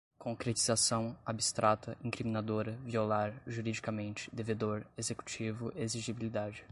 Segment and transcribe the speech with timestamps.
[0.17, 6.65] concretização, abstrata, incriminadora, violar, juridicamente, devedor, executivo exigibilidade